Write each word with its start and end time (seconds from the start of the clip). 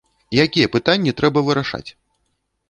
Якія 0.45 0.71
пытанні 0.75 1.13
трэба 1.19 1.45
вырашаць? 1.51 1.85